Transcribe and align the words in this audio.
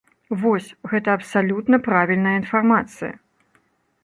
Вось, 0.43 0.69
гэта 0.93 1.09
абсалютна 1.17 1.81
правільная 1.89 2.35
інфармацыя. 2.41 3.13